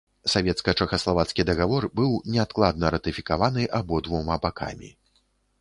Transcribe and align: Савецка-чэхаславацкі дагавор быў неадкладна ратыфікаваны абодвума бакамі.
Савецка-чэхаславацкі 0.33 1.45
дагавор 1.49 1.87
быў 2.01 2.15
неадкладна 2.37 2.85
ратыфікаваны 2.97 3.69
абодвума 3.81 4.43
бакамі. 4.49 4.89